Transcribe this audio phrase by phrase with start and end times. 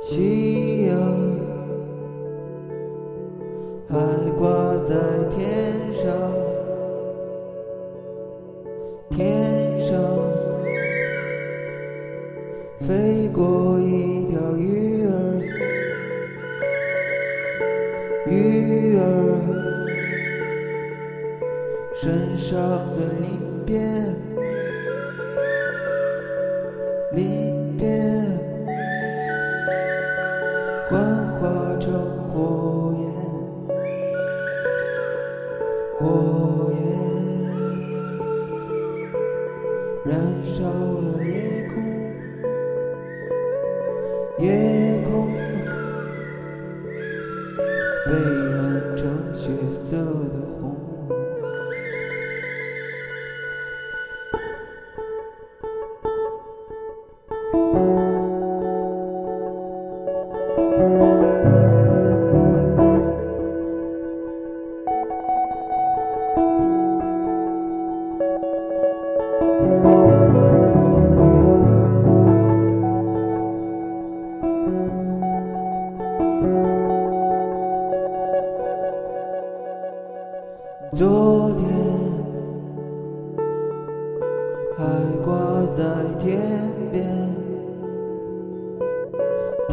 [0.00, 0.73] 心。
[12.86, 15.40] 飞过一条鱼儿，
[18.26, 19.40] 鱼儿
[21.96, 22.60] 身上
[22.94, 24.14] 的鳞片，
[27.12, 27.88] 鳞片。
[30.90, 31.00] 幻
[31.40, 31.42] 化
[31.80, 31.90] 成
[32.28, 33.02] 火焰，
[35.98, 36.76] 火焰
[40.04, 40.12] 燃
[40.44, 41.32] 烧了夜
[41.74, 41.74] 空，
[44.38, 45.32] 夜空
[48.06, 48.12] 被
[48.50, 50.43] 染成血色的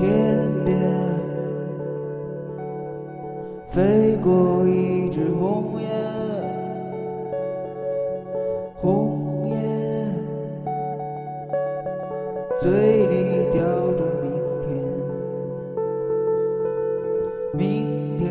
[0.02, 0.80] 天边
[3.70, 5.88] 飞过一只鸿雁，
[8.76, 9.56] 红雁
[12.60, 13.62] 嘴里叼
[13.94, 14.70] 着明天，
[17.54, 18.22] 明天。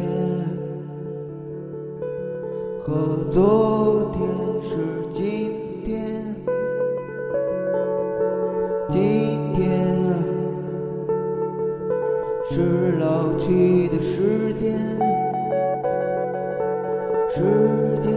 [2.83, 3.80] 和昨
[12.61, 14.79] 是老去的时间，
[17.31, 18.13] 时间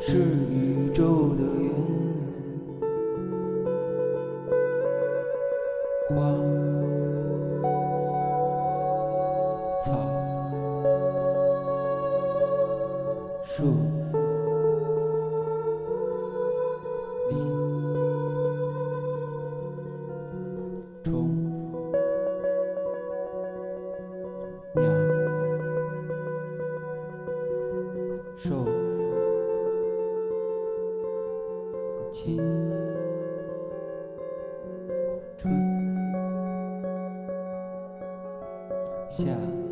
[0.00, 0.18] 是
[0.50, 1.70] 宇宙的圆，
[6.08, 6.34] 花
[9.84, 10.11] 草。
[32.12, 32.36] 青
[35.38, 35.50] 春
[39.10, 39.71] 夏。